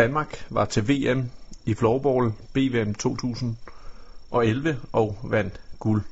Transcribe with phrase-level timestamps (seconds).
[0.00, 1.30] Danmark var til VM
[1.64, 6.02] i floorball BVM 2011 og vandt guld.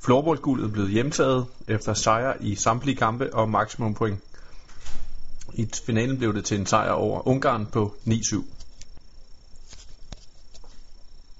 [0.00, 4.20] Floorballguldet blev hjemtaget efter sejr i samtlige kampe og maksimum point.
[5.54, 8.44] I finalen blev det til en sejr over Ungarn på 9-7.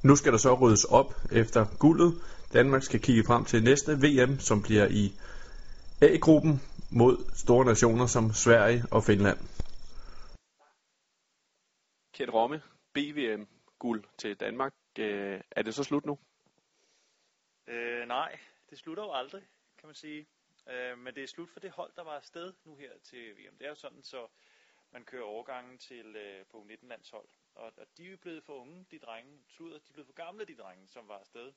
[0.02, 2.14] Nu skal der så ryddes op efter guldet.
[2.52, 5.12] Danmark skal kigge frem til næste VM, som bliver i
[6.00, 6.60] A-gruppen
[6.90, 9.38] mod store nationer som Sverige og Finland.
[12.16, 12.62] Kjeld Romme,
[12.92, 13.44] BVM
[13.78, 14.74] guld til Danmark.
[14.98, 16.18] Øh, er det så slut nu?
[17.66, 18.38] Øh, nej,
[18.70, 19.42] det slutter jo aldrig,
[19.78, 20.26] kan man sige.
[20.68, 23.58] Øh, men det er slut for det hold, der var afsted nu her til VM.
[23.58, 24.28] Det er jo sådan, så
[24.90, 27.28] man kører overgangen til øh, på 19 landshold.
[27.54, 29.44] Og, og de er blevet for unge, de drenge.
[29.48, 31.52] Sluder, de er blevet for gamle, de drenge, som var afsted.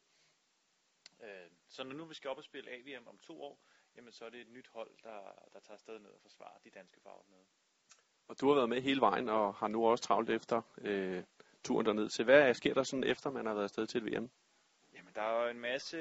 [1.22, 3.60] Øh, så når nu vi skal op og spille AVM om to år,
[3.96, 6.70] jamen så er det et nyt hold, der, der tager afsted ned og forsvarer de
[6.70, 7.46] danske farver nede.
[8.30, 11.24] Og du har været med hele vejen og har nu også travlt efter øh,
[11.64, 12.10] turen derned.
[12.10, 14.30] Så hvad sker der sådan efter, man har været afsted til et VM?
[14.94, 15.98] Jamen, der er jo en masse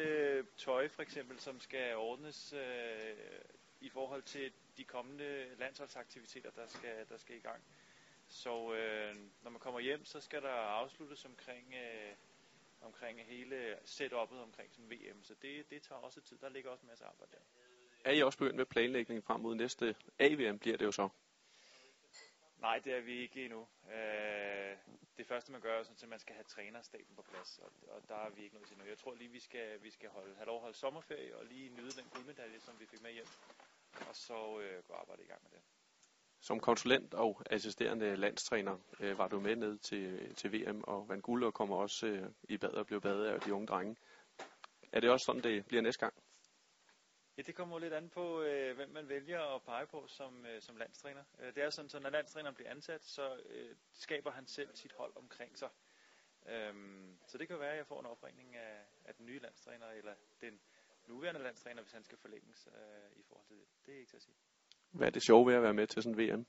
[0.56, 3.16] tøj, for eksempel, som skal ordnes øh,
[3.80, 7.62] i forhold til de kommende landsholdsaktiviteter, der skal, der skal i gang.
[8.28, 12.12] Så øh, når man kommer hjem, så skal der afsluttes omkring, øh,
[12.80, 15.22] omkring hele setup'et omkring sådan VM.
[15.22, 16.38] Så det, det tager også tid.
[16.38, 17.38] Der ligger også en masse arbejde der.
[18.04, 21.08] Er I også begyndt med planlægning frem mod næste AVM, bliver det jo så?
[22.60, 23.66] Nej, det er vi ikke endnu.
[23.92, 24.76] Øh,
[25.16, 28.08] det første, man gør, er sådan, at man skal have trænerstaben på plads, og, og
[28.08, 28.84] der er vi ikke nået til nu.
[28.84, 31.68] Jeg tror lige, vi skal, vi skal holde, have lov at holde sommerferie og lige
[31.68, 33.26] nyde den guldmedalje, som vi fik med hjem,
[34.08, 35.60] og så øh, gå arbejde i gang med det.
[36.40, 41.22] Som konsulent og assisterende landstræner øh, var du med ned til, til VM og vandt
[41.24, 43.96] guld og kommer også øh, i bad og blev badet af de unge drenge.
[44.92, 46.14] Er det også sådan, det bliver næste gang?
[47.38, 50.62] Ja, det kommer lidt an på, øh, hvem man vælger at pege på som, øh,
[50.62, 51.24] som landstræner.
[51.38, 54.92] Øh, det er sådan, så når landstræneren bliver ansat, så øh, skaber han selv sit
[54.92, 55.68] hold omkring sig.
[56.46, 59.86] Øhm, så det kan være, at jeg får en opringning af, af den nye landstræner,
[59.86, 60.60] eller den
[61.06, 63.66] nuværende landstræner, hvis han skal forlænges øh, i forhold til det.
[63.86, 64.36] Det er ikke til at sige.
[64.90, 66.46] Hvad er det sjove ved at være med til sådan en VM?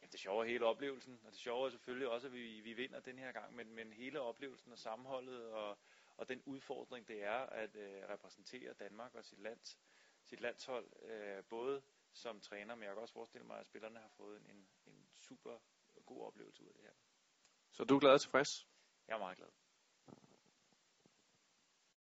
[0.00, 2.72] Jamen, det sjove er hele oplevelsen, og det sjove er selvfølgelig også, at vi, vi
[2.72, 5.78] vinder den her gang, men, men hele oplevelsen og sammenholdet og,
[6.16, 9.76] og den udfordring, det er at øh, repræsentere Danmark og sit land
[10.26, 11.82] sit landshold, øh, både
[12.12, 15.58] som træner, men jeg kan også forestille mig, at spillerne har fået en, en super
[16.06, 16.92] god oplevelse ud af det her.
[17.72, 18.68] Så du er glad og tilfreds?
[19.08, 19.48] Jeg er meget glad.